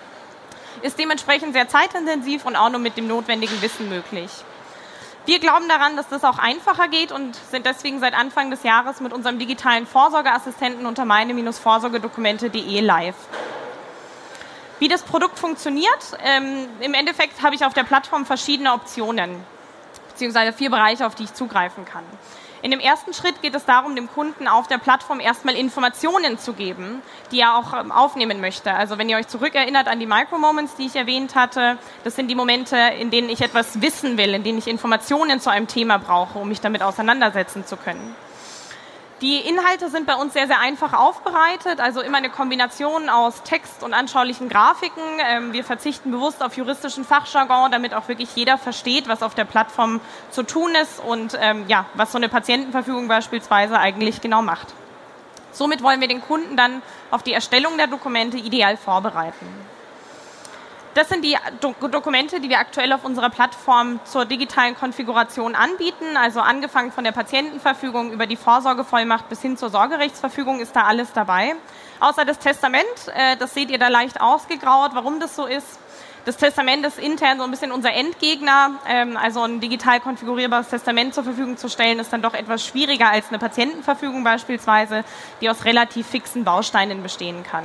Ist 0.82 0.98
dementsprechend 0.98 1.54
sehr 1.54 1.68
zeitintensiv 1.68 2.44
und 2.44 2.54
auch 2.54 2.68
nur 2.68 2.80
mit 2.80 2.98
dem 2.98 3.08
notwendigen 3.08 3.62
Wissen 3.62 3.88
möglich. 3.88 4.30
Wir 5.24 5.38
glauben 5.38 5.70
daran, 5.70 5.96
dass 5.96 6.10
das 6.10 6.22
auch 6.22 6.36
einfacher 6.36 6.88
geht 6.88 7.10
und 7.10 7.34
sind 7.50 7.64
deswegen 7.64 7.98
seit 7.98 8.12
Anfang 8.12 8.50
des 8.50 8.62
Jahres 8.62 9.00
mit 9.00 9.14
unserem 9.14 9.38
digitalen 9.38 9.86
Vorsorgeassistenten 9.86 10.84
unter 10.84 11.06
meine-vorsorgedokumente.de 11.06 12.80
live. 12.80 13.16
Wie 14.80 14.88
das 14.88 15.02
Produkt 15.02 15.38
funktioniert, 15.38 16.18
ähm, 16.22 16.68
im 16.80 16.92
Endeffekt 16.92 17.40
habe 17.40 17.54
ich 17.54 17.64
auf 17.64 17.72
der 17.72 17.84
Plattform 17.84 18.26
verschiedene 18.26 18.74
Optionen 18.74 19.53
beziehungsweise 20.14 20.52
vier 20.52 20.70
Bereiche, 20.70 21.06
auf 21.06 21.14
die 21.14 21.25
ich 21.25 21.34
zugreifen 21.34 21.84
kann. 21.84 22.05
In 22.62 22.70
dem 22.70 22.81
ersten 22.81 23.12
Schritt 23.12 23.43
geht 23.43 23.55
es 23.55 23.66
darum, 23.66 23.94
dem 23.94 24.08
Kunden 24.08 24.49
auf 24.49 24.69
der 24.69 24.78
Plattform 24.78 25.20
erstmal 25.20 25.55
Informationen 25.55 26.38
zu 26.38 26.55
geben, 26.55 27.02
die 27.31 27.40
er 27.40 27.58
auch 27.58 27.78
ähm, 27.78 27.93
aufnehmen 27.93 28.40
möchte. 28.40 28.72
Also 28.72 28.96
wenn 28.96 29.06
ihr 29.11 29.19
euch 29.19 29.28
zurückerinnert 29.28 29.87
an 29.87 30.00
die 30.00 30.06
Micro-Moments, 30.06 30.75
die 30.76 30.87
ich 30.87 30.96
erwähnt 30.96 31.34
hatte, 31.34 31.76
das 32.05 32.16
sind 32.16 32.28
die 32.28 32.34
Momente, 32.34 32.78
in 32.99 33.11
denen 33.11 33.28
ich 33.28 33.43
etwas 33.43 33.82
wissen 33.82 34.16
will, 34.16 34.32
in 34.32 34.44
denen 34.44 34.56
ich 34.56 34.66
Informationen 34.66 35.40
zu 35.40 35.50
einem 35.50 35.66
Thema 35.66 35.99
brauche, 35.99 36.38
um 36.38 36.49
mich 36.49 36.62
damit 36.62 36.82
auseinandersetzen 36.82 37.66
zu 37.66 37.76
können. 37.76 38.16
Die 39.25 39.38
Inhalte 39.38 39.88
sind 39.88 40.06
bei 40.06 40.17
uns 40.17 40.35
sehr, 40.35 40.47
sehr 40.49 40.61
einfach 40.61 40.93
aufbereitet, 40.93 41.81
also 41.81 42.03
immer 42.03 42.19
eine 42.19 42.29
Kombination 42.29 43.09
aus 43.09 43.43
Text 43.43 43.82
und 43.82 43.94
anschaulichen 43.94 44.50
Grafiken. 44.50 45.03
Ähm, 45.26 45.55
wir 45.55 45.65
verzichten 45.65 46.11
bewusst 46.11 46.43
auf 46.43 46.59
juristischen 46.59 47.06
Fachjargon, 47.06 47.73
damit 47.73 47.94
auch 47.94 48.06
wirklich 48.06 48.37
jeder 48.37 48.59
versteht, 48.59 49.09
was 49.09 49.23
auf 49.23 49.35
der 49.35 49.47
Plattform 49.47 50.03
zu 50.31 50.43
tun 50.43 50.75
ist 50.75 51.00
und 51.00 51.38
ähm, 51.41 51.65
ja, 51.69 51.87
was 51.94 52.12
so 52.12 52.19
eine 52.19 52.29
Patientenverfügung 52.29 53.09
beispielsweise 53.09 53.79
eigentlich 53.79 54.21
genau 54.21 54.43
macht. 54.43 54.75
Somit 55.53 55.82
wollen 55.82 56.03
wir 56.03 56.09
den 56.09 56.21
Kunden 56.21 56.59
dann 56.59 56.82
auf 57.11 57.23
die 57.23 57.32
Erstellung 57.32 57.79
der 57.79 57.87
Dokumente 57.87 58.37
ideal 58.37 58.76
vorbereiten. 58.76 59.47
Das 60.94 61.08
sind 61.08 61.25
die 61.25 61.37
Do 61.61 61.75
Dokumente, 61.88 62.38
die 62.38 62.49
wir 62.49 62.61
aktuell 62.61 62.93
auf 62.93 63.05
unserer 63.05 63.29
Plattform 63.29 63.99
zur 64.05 64.26
digitalen 64.26 64.76
Konfiguration 64.76 65.56
anbieten. 65.56 66.17
Also 66.17 66.41
angefangen 66.41 66.93
von 66.93 67.02
der 67.02 67.11
Patientenverfügung 67.11 68.12
über 68.12 68.29
die 68.29 68.37
Vorsorgevollmacht 68.37 69.29
bis 69.29 69.43
hin 69.43 69.56
zur 69.56 69.70
Sorgerechtsverfügung 69.70 70.61
ist 70.61 70.76
da 70.76 70.82
alles 70.82 71.12
dabei. 71.12 71.56
Außer 71.99 72.25
das 72.25 72.38
Testament, 72.38 72.85
äh, 73.12 73.37
das 73.37 73.55
seht 73.55 73.70
ihr 73.70 73.79
da 73.79 73.88
leicht 73.88 74.20
ausgegraut. 74.20 74.93
Warum 74.94 75.19
das 75.19 75.35
so 75.35 75.46
ist, 75.46 75.81
das 76.26 76.37
Testament 76.37 76.87
ist 76.87 77.00
intern 77.00 77.38
so 77.38 77.44
ein 77.44 77.50
bisschen 77.50 77.73
unser 77.73 77.93
Endgegner. 77.93 78.79
Ähm, 78.88 79.17
also 79.17 79.43
ein 79.43 79.58
digital 79.58 79.99
konfigurierbares 79.99 80.69
Testament 80.69 81.12
zur 81.12 81.25
Verfügung 81.25 81.56
zu 81.56 81.69
stellen, 81.69 81.99
ist 81.99 82.12
dann 82.12 82.23
doch 82.23 82.35
etwas 82.35 82.64
schwieriger 82.64 83.11
als 83.11 83.31
eine 83.31 83.40
Patientenverfügung 83.40 84.23
beispielsweise, 84.23 85.05
die 85.40 85.50
aus 85.50 85.64
relativ 85.64 86.06
fixen 86.06 86.44
Bausteinen 86.44 87.02
bestehen 87.02 87.43
kann. 87.43 87.64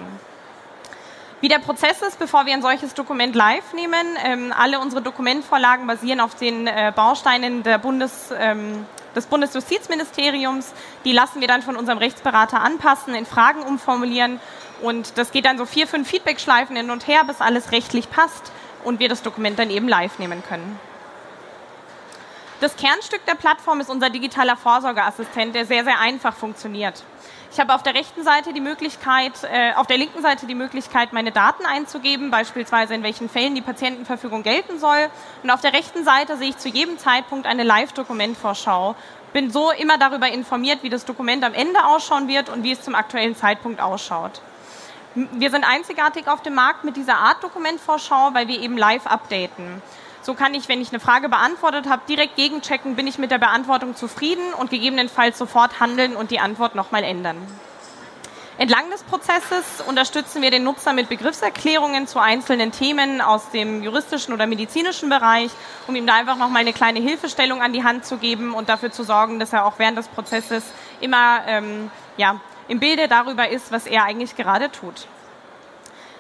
Wie 1.42 1.48
der 1.48 1.60
Prozess 1.60 2.02
ist, 2.02 2.20
bevor 2.20 2.46
wir 2.46 2.54
ein 2.54 2.62
solches 2.62 2.94
Dokument 2.94 3.34
live 3.34 3.74
nehmen, 3.74 4.18
ähm, 4.26 4.54
alle 4.58 4.80
unsere 4.80 5.02
Dokumentvorlagen 5.02 5.88
basieren 5.88 6.20
auf 6.20 6.36
den 6.36 6.68
äh, 6.68 6.92
Bausteinen 6.94 7.64
Bundes, 7.82 8.34
ähm, 8.38 8.86
des 9.16 9.26
Bundesjustizministeriums. 9.26 10.74
Die 11.06 11.14
lassen 11.14 11.40
wir 11.40 11.48
dann 11.48 11.62
von 11.62 11.78
unserem 11.78 11.98
Rechtsberater 11.98 12.62
anpassen, 12.62 13.16
in 13.16 13.26
Fragen 13.26 13.64
umformulieren 13.64 14.42
und 14.82 15.18
das 15.18 15.32
geht 15.32 15.46
dann 15.46 15.58
so 15.58 15.66
vier, 15.66 15.88
fünf 15.88 16.10
Feedback-Schleifen 16.10 16.76
hin 16.76 16.90
und 16.90 17.08
her, 17.08 17.24
bis 17.26 17.42
alles 17.42 17.72
rechtlich 17.72 18.10
passt 18.10 18.52
und 18.84 19.00
wir 19.00 19.10
das 19.10 19.22
Dokument 19.22 19.58
dann 19.60 19.70
eben 19.70 19.88
live 19.88 20.20
nehmen 20.20 20.44
können. 20.48 20.80
Das 22.60 22.76
Kernstück 22.76 23.26
der 23.26 23.36
Plattform 23.36 23.80
ist 23.80 23.90
unser 23.90 24.10
digitaler 24.10 24.58
Vorsorgeassistent, 24.58 25.56
der 25.56 25.66
sehr, 25.66 25.86
sehr 25.86 25.98
einfach 26.00 26.36
funktioniert. 26.36 27.06
Ich 27.54 27.60
habe 27.60 27.74
auf 27.74 27.84
der 27.84 27.96
rechten 27.96 28.22
Seite 28.24 28.52
die 28.52 28.60
Möglichkeit, 28.60 29.32
äh, 29.50 29.74
auf 29.76 29.88
der 29.88 29.98
linken 29.98 30.22
Seite 30.22 30.46
die 30.46 30.56
Möglichkeit, 30.56 31.14
meine 31.14 31.32
Daten 31.32 31.66
einzugeben, 31.66 32.32
beispielsweise 32.32 32.94
in 32.96 33.02
welchen 33.02 33.30
Fällen 33.30 33.56
die 33.56 33.62
Patientenverfügung 33.62 34.44
gelten 34.44 34.78
soll. 34.78 35.10
Und 35.42 35.52
auf 35.52 35.62
der 35.62 35.72
rechten 35.72 36.04
Seite 36.04 36.36
sehe 36.36 36.50
ich 36.50 36.58
zu 36.58 36.68
jedem 36.68 36.98
Zeitpunkt 36.98 37.48
eine 37.48 37.64
Live-Dokumentvorschau. 37.64 38.96
Bin 39.32 39.50
so 39.52 39.72
immer 39.72 39.98
darüber 39.98 40.28
informiert, 40.28 40.84
wie 40.84 40.90
das 40.90 41.06
Dokument 41.06 41.46
am 41.46 41.54
Ende 41.54 41.86
ausschauen 41.86 42.28
wird 42.28 42.50
und 42.50 42.64
wie 42.64 42.74
es 42.74 42.82
zum 42.82 42.94
aktuellen 42.94 43.38
Zeitpunkt 43.38 43.80
ausschaut. 43.80 44.42
Wir 45.16 45.50
sind 45.50 45.64
einzigartig 45.64 46.28
auf 46.28 46.42
dem 46.42 46.56
Markt 46.56 46.84
mit 46.84 46.98
dieser 46.98 47.18
Art 47.18 47.42
Dokumentvorschau, 47.42 48.34
weil 48.34 48.50
wir 48.50 48.60
eben 48.60 48.78
live 48.78 49.08
updaten. 49.08 49.82
So 50.22 50.34
kann 50.34 50.54
ich, 50.54 50.68
wenn 50.68 50.82
ich 50.82 50.90
eine 50.90 51.00
Frage 51.00 51.30
beantwortet 51.30 51.88
habe, 51.90 52.02
direkt 52.08 52.36
gegenchecken, 52.36 52.96
bin 52.96 53.08
ich 53.08 53.18
mit 53.18 53.32
der 53.32 53.38
Beantwortung 53.38 53.96
zufrieden 53.96 54.54
und 54.54 54.70
gegebenenfalls 54.70 55.38
sofort 55.38 55.80
handeln 55.80 56.16
und 56.16 56.32
die 56.32 56.40
Antwort 56.40 56.76
nochmal 56.76 57.04
ändern. 57.04 57.38
Entlang 58.60 58.90
des 58.92 59.04
Prozesses 59.04 59.80
unterstützen 59.88 60.42
wir 60.42 60.52
den 60.52 60.66
Nutzer 60.66 60.92
mit 60.92 61.08
Begriffserklärungen 61.08 62.08
zu 62.08 62.20
einzelnen 62.20 62.74
Themen 62.74 63.22
aus 63.22 63.52
dem 63.52 63.82
juristischen 63.82 64.34
oder 64.34 64.48
medizinischen 64.48 65.08
Bereich, 65.08 65.50
um 65.88 65.96
ihm 65.96 66.06
da 66.06 66.16
einfach 66.16 66.36
nochmal 66.36 66.64
eine 66.64 66.74
kleine 66.74 67.00
Hilfestellung 67.00 67.62
an 67.62 67.72
die 67.72 67.86
Hand 67.86 68.04
zu 68.04 68.18
geben 68.18 68.54
und 68.54 68.68
dafür 68.68 68.92
zu 68.92 69.04
sorgen, 69.04 69.40
dass 69.40 69.54
er 69.54 69.64
auch 69.66 69.76
während 69.78 69.98
des 69.98 70.10
Prozesses 70.10 70.66
immer 71.00 71.40
ähm, 71.48 71.90
ja, 72.18 72.42
im 72.68 72.82
Bilde 72.82 73.08
darüber 73.08 73.48
ist, 73.48 73.72
was 73.72 73.88
er 73.88 74.04
eigentlich 74.04 74.36
gerade 74.36 74.70
tut. 74.70 75.08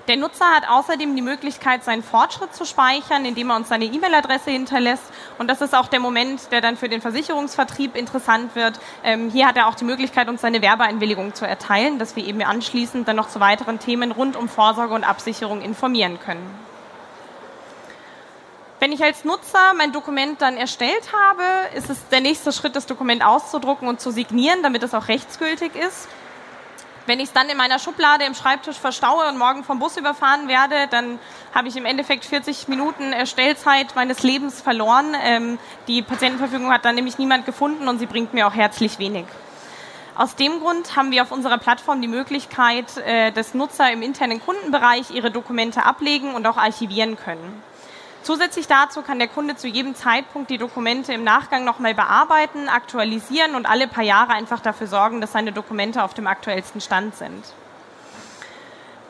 Der 0.09 0.17
Nutzer 0.17 0.49
hat 0.49 0.67
außerdem 0.67 1.15
die 1.15 1.21
Möglichkeit, 1.21 1.83
seinen 1.83 2.01
Fortschritt 2.01 2.55
zu 2.55 2.65
speichern, 2.65 3.25
indem 3.25 3.51
er 3.51 3.57
uns 3.57 3.69
seine 3.69 3.85
E-Mail-Adresse 3.85 4.49
hinterlässt. 4.49 5.03
Und 5.37 5.47
das 5.47 5.61
ist 5.61 5.75
auch 5.75 5.85
der 5.85 5.99
Moment, 5.99 6.51
der 6.51 6.61
dann 6.61 6.77
für 6.77 6.89
den 6.89 6.99
Versicherungsvertrieb 6.99 7.95
interessant 7.95 8.55
wird. 8.55 8.79
Ähm, 9.03 9.29
hier 9.29 9.45
hat 9.45 9.55
er 9.55 9.67
auch 9.67 9.75
die 9.75 9.83
Möglichkeit, 9.85 10.27
uns 10.27 10.41
seine 10.41 10.63
Werbeeinwilligung 10.63 11.35
zu 11.35 11.45
erteilen, 11.45 11.99
dass 11.99 12.15
wir 12.15 12.25
eben 12.25 12.41
anschließend 12.41 13.07
dann 13.07 13.17
noch 13.17 13.29
zu 13.29 13.39
weiteren 13.39 13.77
Themen 13.77 14.11
rund 14.11 14.35
um 14.35 14.49
Vorsorge 14.49 14.95
und 14.95 15.03
Absicherung 15.03 15.61
informieren 15.61 16.19
können. 16.19 16.57
Wenn 18.79 18.91
ich 18.91 19.03
als 19.03 19.25
Nutzer 19.25 19.75
mein 19.77 19.91
Dokument 19.91 20.41
dann 20.41 20.57
erstellt 20.57 21.13
habe, 21.13 21.43
ist 21.75 21.91
es 21.91 22.07
der 22.07 22.21
nächste 22.21 22.51
Schritt, 22.51 22.75
das 22.75 22.87
Dokument 22.87 23.23
auszudrucken 23.23 23.87
und 23.87 24.01
zu 24.01 24.09
signieren, 24.09 24.63
damit 24.63 24.81
es 24.81 24.95
auch 24.95 25.07
rechtsgültig 25.07 25.75
ist. 25.75 26.07
Wenn 27.09 27.19
ich 27.19 27.29
es 27.29 27.33
dann 27.33 27.49
in 27.49 27.57
meiner 27.57 27.79
Schublade 27.79 28.23
im 28.25 28.35
Schreibtisch 28.35 28.77
verstaue 28.77 29.27
und 29.29 29.39
morgen 29.39 29.63
vom 29.63 29.79
Bus 29.79 29.97
überfahren 29.97 30.47
werde, 30.47 30.85
dann 30.91 31.17
habe 31.55 31.67
ich 31.67 31.75
im 31.75 31.87
Endeffekt 31.87 32.23
40 32.23 32.67
Minuten 32.67 33.13
Erstellzeit 33.13 33.95
meines 33.95 34.21
Lebens 34.21 34.61
verloren. 34.61 35.15
Ähm, 35.23 35.57
die 35.87 36.03
Patientenverfügung 36.03 36.71
hat 36.71 36.85
dann 36.85 36.93
nämlich 36.93 37.17
niemand 37.17 37.47
gefunden 37.47 37.87
und 37.87 37.97
sie 37.97 38.05
bringt 38.05 38.35
mir 38.35 38.45
auch 38.45 38.53
herzlich 38.53 38.99
wenig. 38.99 39.25
Aus 40.13 40.35
dem 40.35 40.59
Grund 40.59 40.95
haben 40.95 41.09
wir 41.09 41.23
auf 41.23 41.31
unserer 41.31 41.57
Plattform 41.57 41.99
die 41.99 42.07
Möglichkeit, 42.07 42.97
äh, 42.97 43.31
dass 43.31 43.55
Nutzer 43.55 43.91
im 43.91 44.03
internen 44.03 44.39
Kundenbereich 44.39 45.09
ihre 45.09 45.31
Dokumente 45.31 45.85
ablegen 45.85 46.35
und 46.35 46.45
auch 46.45 46.57
archivieren 46.57 47.17
können. 47.17 47.63
Zusätzlich 48.21 48.67
dazu 48.67 49.01
kann 49.01 49.17
der 49.17 49.27
Kunde 49.27 49.55
zu 49.55 49.67
jedem 49.67 49.95
Zeitpunkt 49.95 50.49
die 50.49 50.57
Dokumente 50.57 51.13
im 51.13 51.23
Nachgang 51.23 51.63
nochmal 51.63 51.95
bearbeiten, 51.95 52.67
aktualisieren 52.67 53.55
und 53.55 53.65
alle 53.67 53.87
paar 53.87 54.03
Jahre 54.03 54.33
einfach 54.33 54.59
dafür 54.59 54.87
sorgen, 54.87 55.21
dass 55.21 55.31
seine 55.31 55.51
Dokumente 55.51 56.03
auf 56.03 56.13
dem 56.13 56.27
aktuellsten 56.27 56.81
Stand 56.81 57.15
sind. 57.15 57.43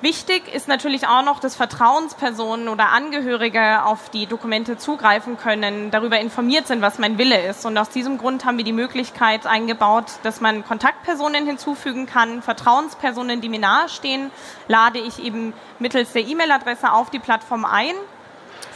Wichtig 0.02 0.48
ist 0.54 0.70
natürlich 0.70 1.08
auch 1.08 1.24
noch, 1.24 1.42
dass 1.42 1.58
Vertrauenspersonen 1.58 2.70
oder 2.70 2.92
Angehörige 2.92 3.84
auf 3.84 4.10
die 4.10 4.28
Dokumente 4.28 4.78
zugreifen 4.78 5.38
können, 5.38 5.92
darüber 5.92 6.18
informiert 6.22 6.68
sind, 6.68 6.82
was 6.82 7.00
mein 7.00 7.18
Wille 7.18 7.46
ist. 7.46 7.66
Und 7.66 7.78
aus 7.78 7.90
diesem 7.90 8.18
Grund 8.18 8.46
haben 8.46 8.58
wir 8.58 8.64
die 8.64 8.72
Möglichkeit 8.72 9.46
eingebaut, 9.46 10.06
dass 10.24 10.40
man 10.40 10.64
Kontaktpersonen 10.64 11.46
hinzufügen 11.46 12.06
kann. 12.06 12.42
Vertrauenspersonen, 12.42 13.42
die 13.42 13.50
mir 13.50 13.60
nahestehen, 13.60 14.32
lade 14.70 15.00
ich 15.00 15.22
eben 15.22 15.52
mittels 15.80 16.14
der 16.14 16.26
E-Mail-Adresse 16.26 16.94
auf 16.94 17.10
die 17.10 17.20
Plattform 17.20 17.66
ein 17.66 17.96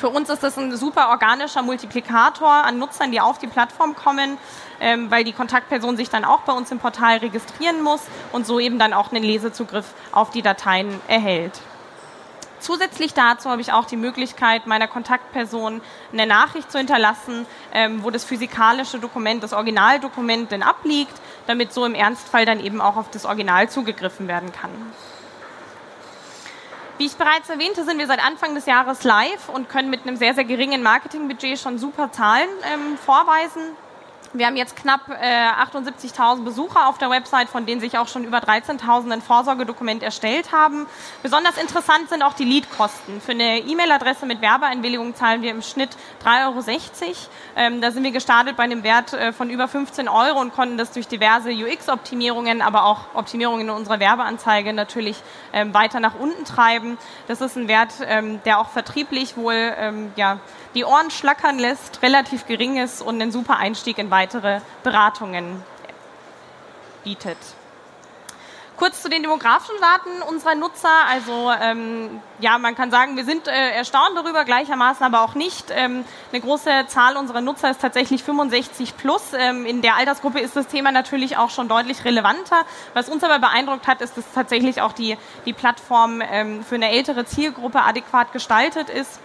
Für 0.03 0.10
uns 0.10 0.29
ist 0.29 0.43
das 0.43 0.57
ein 0.57 0.75
super 0.75 1.12
organischer 1.12 1.62
Multiplikator 1.62 2.50
an 2.50 2.77
Nutzern, 2.77 3.13
die 3.13 3.22
auf 3.22 3.39
die 3.39 3.48
Plattform 3.48 3.95
kommen, 3.95 4.38
ähm, 4.81 5.10
weil 5.10 5.24
die 5.24 5.31
Kontaktperson 5.31 5.95
sich 5.95 6.10
dann 6.10 6.25
auch 6.25 6.41
bei 6.41 6.51
uns 6.51 6.69
im 6.72 6.79
Portal 6.79 7.19
registrieren 7.19 7.81
muss 7.81 8.01
und 8.33 8.45
so 8.45 8.60
eben 8.60 8.77
dann 8.79 8.91
auch 8.91 9.13
einen 9.13 9.24
Lesezugriff 9.24 9.86
auf 10.12 10.29
die 10.31 10.41
Dateien 10.41 10.89
erhält. 11.07 11.53
Zusätzlich 12.60 13.13
dazu 13.13 13.50
habe 13.50 13.62
ich 13.62 13.72
auch 13.72 13.86
die 13.86 13.95
Möglichkeit, 13.95 14.67
meiner 14.67 14.89
Kontaktperson 14.89 15.79
eine 16.12 16.27
Nachricht 16.27 16.69
zu 16.69 16.79
hinterlassen, 16.79 17.45
ähm, 17.74 18.03
wo 18.03 18.10
das 18.10 18.25
physikalische 18.25 19.00
Dokument, 19.00 19.41
das 19.41 19.53
Originaldokument 19.53 20.51
denn 20.51 20.63
abliegt, 20.63 21.15
damit 21.48 21.72
so 21.72 21.86
im 21.86 21.95
Ernstfall 21.95 22.45
dann 22.45 22.60
eben 22.60 22.81
auch 22.81 22.98
auf 22.98 23.10
das 23.10 23.24
Original 23.24 23.69
zugegriffen 23.69 24.27
werden 24.27 24.51
kann. 24.51 24.72
Wie 27.03 27.07
ich 27.07 27.17
bereits 27.17 27.50
erwähnte, 27.50 27.83
sind 27.83 28.00
wir 28.00 28.07
seit 28.07 28.25
Anfang 28.25 28.55
des 28.55 28.65
Jahres 28.65 29.03
live 29.03 29.50
und 29.50 29.67
können 29.67 29.89
mit 29.89 30.07
einem 30.07 30.15
sehr, 30.15 30.33
sehr 30.33 30.45
geringen 30.45 30.81
Marketingbudget 30.81 31.60
schon 31.60 31.77
super 31.77 32.13
Zahlen 32.13 32.48
ähm, 32.74 32.98
vorweisen. 32.98 33.62
Wir 34.35 34.47
haben 34.47 34.55
jetzt 34.55 34.75
knapp 34.75 35.09
äh, 35.09 35.47
78.000 35.61 36.43
Besucher 36.43 36.87
auf 36.87 36.97
der 36.97 37.11
Website, 37.11 37.49
von 37.49 37.67
denen 37.67 37.79
sich 37.79 37.99
auch 37.99 38.07
schon 38.07 38.23
über 38.23 38.39
13.000 38.39 39.13
ein 39.13 39.21
Vorsorgedokument 39.21 40.01
erstellt 40.01 40.51
haben. 40.51 40.87
Besonders 41.21 41.55
interessant 41.57 42.09
sind 42.09 42.23
auch 42.23 42.33
die 42.33 42.43
Leadkosten. 42.43 43.21
Für 43.21 43.33
eine 43.33 43.59
E-Mail-Adresse 43.59 44.25
mit 44.25 44.41
Werbeeinwilligung 44.41 45.13
zahlen 45.13 45.43
wir 45.43 45.51
im 45.51 45.61
Schnitt 45.61 45.91
3,60 46.25 46.47
Euro. 46.47 47.15
Ähm, 47.55 47.81
da 47.81 47.91
sind 47.91 48.03
wir 48.03 48.09
gestartet 48.09 48.57
bei 48.57 48.63
einem 48.63 48.81
Wert 48.81 49.13
äh, 49.13 49.33
von 49.33 49.51
über 49.51 49.67
15 49.67 50.09
Euro 50.09 50.41
und 50.41 50.55
konnten 50.55 50.79
das 50.79 50.89
durch 50.89 51.07
diverse 51.07 51.51
UX-Optimierungen, 51.51 52.63
aber 52.63 52.85
auch 52.85 53.01
Optimierungen 53.13 53.67
in 53.67 53.69
unserer 53.69 53.99
Werbeanzeige 53.99 54.73
natürlich 54.73 55.17
ähm, 55.53 55.75
weiter 55.75 55.99
nach 55.99 56.15
unten 56.15 56.43
treiben. 56.43 56.97
Das 57.27 57.39
ist 57.39 57.55
ein 57.55 57.67
Wert, 57.67 57.93
ähm, 58.07 58.41
der 58.45 58.57
auch 58.57 58.69
vertrieblich 58.69 59.37
wohl 59.37 59.75
ähm, 59.77 60.11
ja, 60.15 60.39
die 60.73 60.85
Ohren 60.85 61.11
schlackern 61.11 61.59
lässt, 61.59 62.01
relativ 62.01 62.47
gering 62.47 62.77
ist 62.77 63.03
und 63.03 63.21
einen 63.21 63.31
super 63.31 63.57
Einstieg 63.57 63.99
in 63.99 64.09
weitere 64.09 64.22
Beratungen 64.83 65.63
bietet. 67.03 67.37
Kurz 68.75 69.03
zu 69.03 69.09
den 69.09 69.21
demografischen 69.21 69.75
Daten 69.79 70.23
unserer 70.27 70.55
Nutzer. 70.55 70.89
Also 71.07 71.51
ähm, 71.61 72.21
ja, 72.39 72.57
man 72.57 72.75
kann 72.75 72.89
sagen, 72.89 73.15
wir 73.15 73.23
sind 73.23 73.47
äh, 73.47 73.69
erstaunt 73.69 74.17
darüber, 74.17 74.45
gleichermaßen 74.45 75.05
aber 75.05 75.21
auch 75.21 75.35
nicht. 75.35 75.67
Ähm, 75.69 76.03
eine 76.31 76.41
große 76.41 76.87
Zahl 76.87 77.15
unserer 77.15 77.41
Nutzer 77.41 77.69
ist 77.69 77.81
tatsächlich 77.81 78.23
65 78.23 78.97
plus. 78.97 79.33
Ähm, 79.37 79.67
in 79.67 79.83
der 79.83 79.95
Altersgruppe 79.95 80.39
ist 80.39 80.55
das 80.55 80.67
Thema 80.67 80.91
natürlich 80.91 81.37
auch 81.37 81.51
schon 81.51 81.67
deutlich 81.67 82.03
relevanter. 82.03 82.65
Was 82.95 83.09
uns 83.09 83.23
aber 83.23 83.37
beeindruckt 83.37 83.85
hat, 83.85 84.01
ist, 84.01 84.17
dass 84.17 84.25
tatsächlich 84.33 84.81
auch 84.81 84.93
die, 84.93 85.17
die 85.45 85.53
Plattform 85.53 86.21
ähm, 86.21 86.63
für 86.63 86.75
eine 86.75 86.89
ältere 86.89 87.25
Zielgruppe 87.25 87.83
adäquat 87.83 88.33
gestaltet 88.33 88.89
ist. 88.89 89.19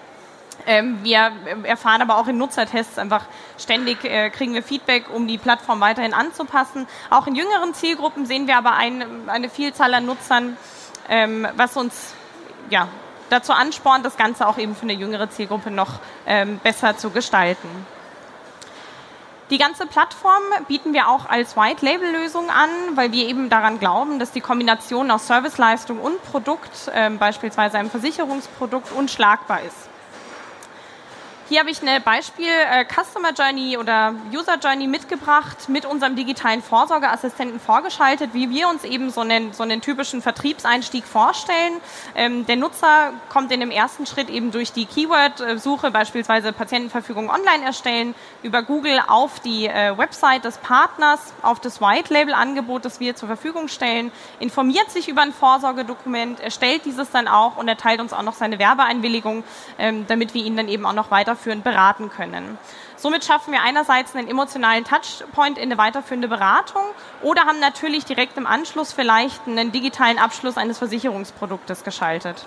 Ähm, 0.68 0.98
wir 1.02 1.32
erfahren 1.62 2.02
aber 2.02 2.18
auch 2.18 2.28
in 2.28 2.36
Nutzertests 2.36 2.98
einfach 2.98 3.24
ständig, 3.58 4.04
äh, 4.04 4.28
kriegen 4.28 4.52
wir 4.52 4.62
Feedback, 4.62 5.06
um 5.08 5.26
die 5.26 5.38
Plattform 5.38 5.80
weiterhin 5.80 6.12
anzupassen. 6.12 6.86
Auch 7.08 7.26
in 7.26 7.34
jüngeren 7.34 7.72
Zielgruppen 7.72 8.26
sehen 8.26 8.46
wir 8.46 8.58
aber 8.58 8.74
ein, 8.74 9.02
eine 9.30 9.48
Vielzahl 9.48 9.94
an 9.94 10.04
Nutzern, 10.04 10.58
ähm, 11.08 11.48
was 11.56 11.78
uns 11.78 12.12
ja, 12.68 12.86
dazu 13.30 13.54
anspornt, 13.54 14.04
das 14.04 14.18
Ganze 14.18 14.46
auch 14.46 14.58
eben 14.58 14.76
für 14.76 14.82
eine 14.82 14.92
jüngere 14.92 15.30
Zielgruppe 15.30 15.70
noch 15.70 16.00
ähm, 16.26 16.60
besser 16.62 16.98
zu 16.98 17.08
gestalten. 17.08 17.68
Die 19.48 19.56
ganze 19.56 19.86
Plattform 19.86 20.42
bieten 20.66 20.92
wir 20.92 21.08
auch 21.08 21.30
als 21.30 21.56
White-Label-Lösung 21.56 22.50
an, 22.50 22.68
weil 22.94 23.12
wir 23.12 23.26
eben 23.26 23.48
daran 23.48 23.78
glauben, 23.78 24.18
dass 24.18 24.32
die 24.32 24.42
Kombination 24.42 25.10
aus 25.10 25.28
Serviceleistung 25.28 25.98
und 25.98 26.22
Produkt, 26.24 26.90
äh, 26.92 27.08
beispielsweise 27.08 27.78
einem 27.78 27.88
Versicherungsprodukt, 27.88 28.92
unschlagbar 28.92 29.62
ist. 29.62 29.87
Hier 31.48 31.60
habe 31.60 31.70
ich 31.70 31.80
eine 31.80 31.98
Beispiel 31.98 32.44
äh, 32.46 32.84
Customer 32.84 33.32
Journey 33.32 33.78
oder 33.78 34.14
User 34.34 34.58
Journey 34.62 34.86
mitgebracht, 34.86 35.70
mit 35.70 35.86
unserem 35.86 36.14
digitalen 36.14 36.60
Vorsorgeassistenten 36.60 37.58
vorgeschaltet, 37.58 38.34
wie 38.34 38.50
wir 38.50 38.68
uns 38.68 38.84
eben 38.84 39.08
so 39.08 39.22
einen, 39.22 39.54
so 39.54 39.62
einen 39.62 39.80
typischen 39.80 40.20
Vertriebseinstieg 40.20 41.06
vorstellen. 41.06 41.80
Ähm, 42.14 42.44
der 42.44 42.56
Nutzer 42.56 43.14
kommt 43.30 43.50
in 43.50 43.60
dem 43.60 43.70
ersten 43.70 44.04
Schritt 44.04 44.28
eben 44.28 44.50
durch 44.50 44.72
die 44.72 44.84
Keyword-Suche, 44.84 45.90
beispielsweise 45.90 46.52
Patientenverfügung 46.52 47.30
online 47.30 47.64
erstellen, 47.64 48.14
über 48.42 48.62
Google 48.62 49.00
auf 49.08 49.40
die 49.40 49.68
äh, 49.68 49.96
Website 49.96 50.44
des 50.44 50.58
Partners, 50.58 51.32
auf 51.40 51.60
das 51.60 51.80
White-Label-Angebot, 51.80 52.84
das 52.84 53.00
wir 53.00 53.16
zur 53.16 53.26
Verfügung 53.26 53.68
stellen, 53.68 54.12
informiert 54.38 54.90
sich 54.90 55.08
über 55.08 55.22
ein 55.22 55.32
Vorsorgedokument, 55.32 56.40
erstellt 56.40 56.82
dieses 56.84 57.10
dann 57.10 57.26
auch 57.26 57.56
und 57.56 57.68
erteilt 57.68 58.02
uns 58.02 58.12
auch 58.12 58.22
noch 58.22 58.34
seine 58.34 58.58
Werbeeinwilligung, 58.58 59.44
ähm, 59.78 60.04
damit 60.08 60.34
wir 60.34 60.44
ihn 60.44 60.54
dann 60.54 60.68
eben 60.68 60.84
auch 60.84 60.92
noch 60.92 61.10
weiter 61.10 61.37
weiterführend 61.38 61.64
beraten 61.64 62.10
können. 62.10 62.58
Somit 62.96 63.24
schaffen 63.24 63.52
wir 63.52 63.62
einerseits 63.62 64.14
einen 64.14 64.28
emotionalen 64.28 64.84
Touchpoint 64.84 65.56
in 65.56 65.64
eine 65.64 65.78
weiterführende 65.78 66.28
Beratung 66.28 66.82
oder 67.22 67.42
haben 67.42 67.60
natürlich 67.60 68.04
direkt 68.04 68.36
im 68.36 68.46
Anschluss 68.46 68.92
vielleicht 68.92 69.46
einen 69.46 69.70
digitalen 69.70 70.18
Abschluss 70.18 70.56
eines 70.56 70.78
Versicherungsproduktes 70.78 71.84
geschaltet. 71.84 72.44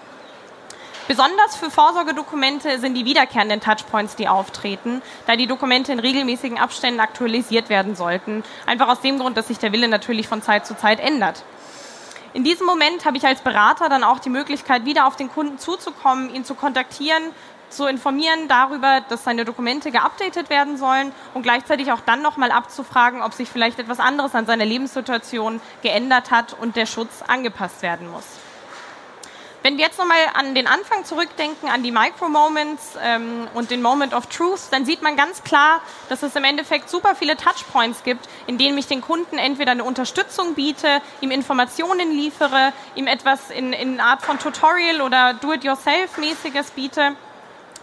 Besonders 1.08 1.56
für 1.56 1.72
Vorsorgedokumente 1.72 2.80
sind 2.80 2.96
die 2.96 3.06
wiederkehrenden 3.06 3.60
Touchpoints, 3.60 4.16
die 4.16 4.28
auftreten, 4.28 5.02
da 5.26 5.36
die 5.36 5.48
Dokumente 5.48 5.92
in 5.92 6.00
regelmäßigen 6.00 6.58
Abständen 6.58 7.00
aktualisiert 7.00 7.70
werden 7.70 7.96
sollten. 7.96 8.44
Einfach 8.66 8.88
aus 8.88 9.02
dem 9.02 9.20
Grund, 9.20 9.36
dass 9.36 9.48
sich 9.48 9.58
der 9.58 9.72
Wille 9.72 9.88
natürlich 9.88 10.28
von 10.28 10.42
Zeit 10.42 10.66
zu 10.66 10.76
Zeit 10.76 11.00
ändert. 11.00 11.44
In 12.34 12.46
diesem 12.46 12.66
Moment 12.66 13.04
habe 13.04 13.18
ich 13.18 13.26
als 13.26 13.42
Berater 13.42 13.90
dann 13.90 14.06
auch 14.06 14.20
die 14.20 14.30
Möglichkeit, 14.30 14.86
wieder 14.86 15.06
auf 15.06 15.18
den 15.18 15.30
Kunden 15.30 15.60
zuzukommen, 15.60 16.34
ihn 16.34 16.46
zu 16.46 16.56
kontaktieren, 16.56 17.24
zu 17.72 17.86
informieren 17.86 18.48
darüber, 18.48 19.02
dass 19.10 19.24
seine 19.24 19.46
Dokumente 19.46 19.92
geupdatet 19.92 20.50
werden 20.50 20.78
sollen 20.78 21.12
und 21.34 21.44
gleichzeitig 21.44 21.92
auch 21.92 22.02
dann 22.02 22.22
nochmal 22.22 22.52
abzufragen, 22.52 23.22
ob 23.22 23.34
sich 23.34 23.50
vielleicht 23.50 23.80
etwas 23.80 24.00
anderes 24.00 24.36
an 24.36 24.46
seiner 24.46 24.66
Lebenssituation 24.66 25.62
geändert 25.82 26.32
hat 26.32 26.54
und 26.54 26.76
der 26.76 26.86
Schutz 26.86 27.22
angepasst 27.28 27.82
werden 27.82 28.10
muss. 28.10 28.26
Wenn 29.64 29.78
wir 29.78 29.86
jetzt 29.86 30.00
nochmal 30.00 30.18
an 30.34 30.56
den 30.56 30.66
Anfang 30.66 31.06
zurückdenken, 31.06 31.70
an 31.70 31.84
die 31.84 31.92
Micro-Moments 31.92 32.98
ähm, 33.00 33.48
und 33.54 33.70
den 33.70 33.84
Moment 33.84 34.16
of 34.16 34.26
Truth, 34.26 34.62
dann 34.72 34.86
sieht 34.86 35.04
man 35.04 35.16
ganz 35.16 35.44
klar, 35.44 35.82
dass 36.10 36.24
es 36.24 36.36
im 36.36 36.44
Endeffekt 36.44 36.90
super 36.90 37.14
viele 37.14 37.38
Touchpoints 37.38 38.04
gibt, 38.04 38.28
in 38.48 38.58
denen 38.58 38.76
ich 38.80 38.88
den 38.88 39.02
Kunden 39.02 39.38
entweder 39.38 39.74
eine 39.74 39.84
Unterstützung 39.84 40.56
biete, 40.56 41.00
ihm 41.22 41.30
Informationen 41.30 42.12
liefere, 42.12 42.74
ihm 42.96 43.06
etwas 43.06 43.52
in, 43.52 43.72
in 43.72 44.00
Art 44.00 44.24
von 44.24 44.40
Tutorial 44.40 45.02
oder 45.02 45.36
Do-it-yourself-mäßiges 45.36 46.72
biete 46.72 47.16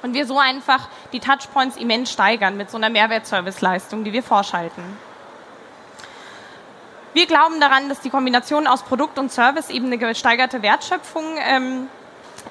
und 0.02 0.14
wir 0.14 0.26
so 0.26 0.38
einfach 0.38 0.88
die 1.12 1.20
Touchpoints 1.20 1.76
immens 1.76 2.12
steigern 2.12 2.56
mit 2.56 2.70
so 2.70 2.76
einer 2.76 2.90
Mehrwertserviceleistung, 2.90 4.04
die 4.04 4.12
wir 4.12 4.22
vorschalten. 4.22 4.82
Wir 7.14 7.26
glauben 7.26 7.60
daran, 7.60 7.88
dass 7.88 8.00
die 8.00 8.10
Kombination 8.10 8.66
aus 8.66 8.82
Produkt 8.82 9.18
und 9.18 9.32
Service 9.32 9.70
eben 9.70 9.86
eine 9.86 9.98
gesteigerte 9.98 10.62
Wertschöpfung 10.62 11.24
ähm, 11.38 11.88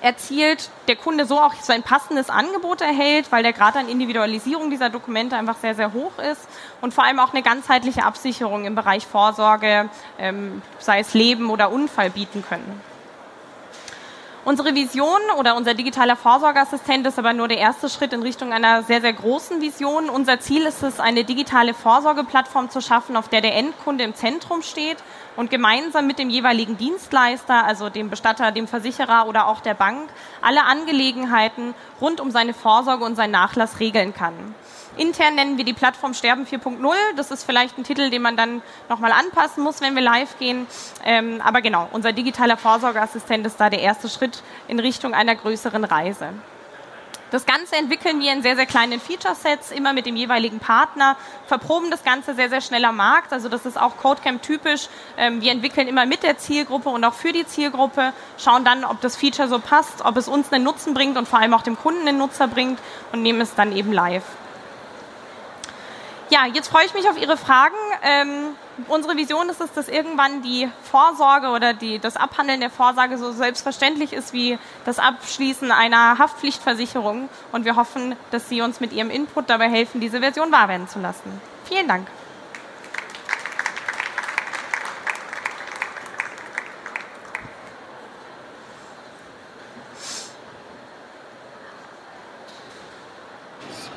erzielt, 0.02 0.70
der 0.88 0.96
Kunde 0.96 1.26
so 1.26 1.40
auch 1.40 1.54
sein 1.62 1.84
passendes 1.84 2.30
Angebot 2.30 2.82
erhält, 2.82 3.32
weil 3.32 3.44
der 3.44 3.54
Grad 3.54 3.76
an 3.76 3.88
Individualisierung 3.88 4.70
dieser 4.70 4.90
Dokumente 4.90 5.36
einfach 5.38 5.58
sehr, 5.58 5.76
sehr 5.76 5.94
hoch 5.94 6.18
ist 6.20 6.48
und 6.82 6.94
vor 6.94 7.04
allem 7.04 7.20
auch 7.20 7.34
eine 7.34 7.44
ganzheitliche 7.44 8.04
Absicherung 8.04 8.66
im 8.66 8.76
Bereich 8.76 9.06
Vorsorge, 9.06 9.90
ähm, 10.20 10.62
sei 10.80 11.00
es 11.00 11.14
Leben 11.14 11.50
oder 11.50 11.72
Unfall 11.72 12.10
bieten 12.10 12.44
können. 12.48 12.82
Unsere 14.48 14.74
Vision 14.76 15.20
oder 15.38 15.58
unser 15.58 15.74
digitaler 15.74 16.16
Vorsorgeassistent 16.16 17.06
ist 17.06 17.20
aber 17.20 17.34
nur 17.34 17.50
der 17.50 17.58
erste 17.58 17.90
Schritt 17.90 18.14
in 18.14 18.22
Richtung 18.22 18.54
einer 18.54 18.82
sehr, 18.82 19.02
sehr 19.02 19.12
großen 19.12 19.60
Vision. 19.60 20.10
Unser 20.10 20.40
Ziel 20.40 20.66
ist 20.66 20.84
es, 20.84 21.02
eine 21.02 21.26
digitale 21.26 21.74
Vorsorgeplattform 21.74 22.70
zu 22.70 22.80
schaffen, 22.80 23.18
auf 23.18 23.28
der 23.28 23.42
der 23.42 23.56
Endkunde 23.56 24.06
im 24.06 24.16
Zentrum 24.16 24.62
steht 24.62 25.00
und 25.38 25.50
gemeinsam 25.50 26.08
mit 26.08 26.20
dem 26.20 26.30
jeweiligen 26.30 26.78
Dienstleister, 26.78 27.64
also 27.64 27.90
dem 27.90 28.10
Bestatter, 28.10 28.52
dem 28.52 28.68
Versicherer 28.68 29.28
oder 29.28 29.48
auch 29.48 29.62
der 29.62 29.76
Bank, 29.76 30.10
alle 30.42 30.66
Angelegenheiten 30.66 31.74
rund 32.02 32.20
um 32.20 32.32
seine 32.32 32.54
Vorsorge 32.54 33.06
und 33.06 33.16
seinen 33.16 33.32
Nachlass 33.32 33.80
regeln 33.80 34.14
kann. 34.14 34.34
Intern 34.98 35.36
nennen 35.36 35.58
wir 35.58 35.64
die 35.64 35.74
Plattform 35.74 36.16
Sterben 36.16 36.46
4.0. 36.46 36.92
Das 37.16 37.30
ist 37.30 37.44
vielleicht 37.44 37.78
ein 37.78 37.84
Titel, 37.84 38.10
den 38.10 38.24
man 38.24 38.36
dann 38.36 38.64
nochmal 38.90 39.12
anpassen 39.12 39.64
muss, 39.64 39.80
wenn 39.80 39.96
wir 39.96 40.02
live 40.02 40.40
gehen. 40.40 40.66
Ähm, 41.06 41.40
aber 41.44 41.62
genau, 41.62 41.88
unser 41.92 42.14
digitaler 42.14 42.58
Vorsorgeassistent 42.58 43.46
ist 43.46 43.58
da 43.58 43.70
der 43.70 43.82
erste 43.82 44.10
Schritt 44.10 44.42
in 44.68 44.80
Richtung 44.80 45.14
einer 45.14 45.36
größeren 45.36 45.84
Reise. 45.84 46.30
Das 47.30 47.46
Ganze 47.46 47.76
entwickeln 47.76 48.22
wir 48.22 48.32
in 48.32 48.42
sehr, 48.42 48.56
sehr 48.56 48.66
kleinen 48.66 49.02
Feature-Sets, 49.02 49.72
immer 49.72 49.92
mit 49.92 50.06
dem 50.06 50.16
jeweiligen 50.16 50.60
Partner, 50.60 51.18
verproben 51.46 51.92
das 51.92 52.04
Ganze 52.04 52.36
sehr, 52.36 52.50
sehr 52.50 52.62
schnell 52.62 52.86
am 52.86 52.96
Markt. 52.96 53.34
Also 53.34 53.50
das 53.50 53.66
ist 53.66 53.78
auch 53.78 53.98
Codecamp 53.98 54.42
typisch. 54.42 54.88
Ähm, 55.18 55.42
wir 55.42 55.52
entwickeln 55.52 55.90
immer 55.90 56.06
mit 56.06 56.24
der 56.24 56.38
Zielgruppe 56.38 56.88
und 56.88 57.04
auch 57.04 57.14
für 57.14 57.34
die 57.34 57.46
Zielgruppe, 57.46 58.14
schauen 58.38 58.64
dann, 58.64 58.86
ob 58.86 59.02
das 59.02 59.18
Feature 59.18 59.50
so 59.50 59.60
passt, 59.60 60.06
ob 60.06 60.16
es 60.16 60.30
uns 60.30 60.54
einen 60.54 60.64
Nutzen 60.64 60.94
bringt 60.94 61.18
und 61.18 61.28
vor 61.28 61.40
allem 61.40 61.54
auch 61.54 61.64
dem 61.64 61.78
Kunden 61.78 62.08
einen 62.08 62.18
Nutzer 62.18 62.48
bringt 62.48 62.80
und 63.12 63.24
nehmen 63.24 63.42
es 63.42 63.56
dann 63.56 63.76
eben 63.76 63.92
live. 63.92 64.24
Ja, 66.30 66.46
jetzt 66.46 66.70
freue 66.70 66.86
ich 66.86 66.94
mich 66.94 67.10
auf 67.10 67.18
Ihre 67.18 67.36
Fragen. 67.36 67.76
Unsere 68.88 69.18
Vision 69.18 69.50
ist 69.50 69.60
es, 69.60 69.74
dass 69.74 69.90
irgendwann 69.90 70.44
die 70.44 70.70
Vorsorge 70.84 71.48
oder 71.48 71.74
die, 71.74 71.98
das 71.98 72.16
Abhandeln 72.16 72.60
der 72.60 72.70
Vorsorge 72.70 73.18
so 73.18 73.32
selbstverständlich 73.32 74.14
ist 74.14 74.34
wie 74.34 74.60
das 74.86 75.00
Abschließen 75.00 75.72
einer 75.72 76.20
Haftpflichtversicherung. 76.20 77.28
Und 77.52 77.66
wir 77.66 77.76
hoffen, 77.76 78.16
dass 78.30 78.50
Sie 78.50 78.62
uns 78.62 78.80
mit 78.80 78.94
Ihrem 78.94 79.10
Input 79.10 79.50
dabei 79.50 79.68
helfen, 79.68 80.00
diese 80.00 80.20
Version 80.20 80.52
wahr 80.52 80.68
werden 80.68 80.88
zu 80.88 81.00
lassen. 81.00 81.42
Vielen 81.66 81.88
Dank. 81.88 82.08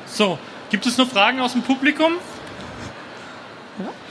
So, 0.07 0.39
gibt 0.71 0.87
es 0.87 0.97
noch 0.97 1.07
Fragen 1.07 1.39
aus 1.39 1.53
dem 1.53 1.61
Publikum? 1.61 2.13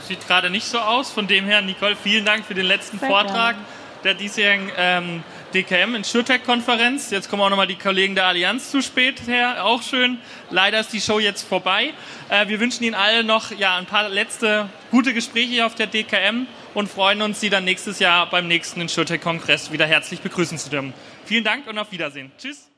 Sieht 0.07 0.25
gerade 0.27 0.49
nicht 0.49 0.65
so 0.65 0.79
aus. 0.79 1.11
Von 1.11 1.27
dem 1.27 1.45
her, 1.45 1.61
Nicole, 1.61 1.95
vielen 1.95 2.25
Dank 2.25 2.45
für 2.45 2.53
den 2.53 2.65
letzten 2.65 2.99
Sehr 2.99 3.07
Vortrag 3.07 3.55
gerne. 3.55 3.65
der 4.03 4.13
diesjährigen 4.15 4.71
ähm, 4.77 5.23
DKM 5.53 5.95
in 5.95 6.03
SureTech-Konferenz. 6.03 7.11
Jetzt 7.11 7.29
kommen 7.29 7.41
auch 7.41 7.49
nochmal 7.49 7.67
die 7.67 7.75
Kollegen 7.75 8.15
der 8.15 8.25
Allianz 8.25 8.71
zu 8.71 8.81
spät 8.81 9.21
her. 9.27 9.65
Auch 9.65 9.83
schön. 9.83 10.17
Leider 10.49 10.79
ist 10.79 10.93
die 10.93 11.01
Show 11.01 11.19
jetzt 11.19 11.43
vorbei. 11.43 11.91
Äh, 12.29 12.47
wir 12.47 12.59
wünschen 12.59 12.83
Ihnen 12.83 12.95
allen 12.95 13.27
noch 13.27 13.51
ja, 13.51 13.77
ein 13.77 13.85
paar 13.85 14.09
letzte 14.09 14.69
gute 14.91 15.13
Gespräche 15.13 15.65
auf 15.65 15.75
der 15.75 15.87
DKM 15.87 16.47
und 16.73 16.89
freuen 16.89 17.21
uns, 17.21 17.39
Sie 17.39 17.49
dann 17.49 17.65
nächstes 17.65 17.99
Jahr 17.99 18.29
beim 18.29 18.47
nächsten 18.47 18.87
SureTech-Kongress 18.87 19.71
wieder 19.71 19.85
herzlich 19.85 20.21
begrüßen 20.21 20.57
zu 20.57 20.69
dürfen. 20.69 20.93
Vielen 21.25 21.43
Dank 21.43 21.67
und 21.67 21.77
auf 21.77 21.91
Wiedersehen. 21.91 22.31
Tschüss. 22.37 22.70